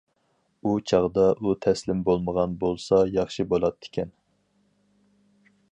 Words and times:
ئۇ 0.63 0.71
چاغدا 0.91 1.25
ئۇ 1.41 1.51
تەسلىم 1.65 2.01
بولمىغان 2.07 2.57
بولسا 2.65 3.03
ياخشى 3.19 3.47
بولاتتىكەن! 3.53 4.13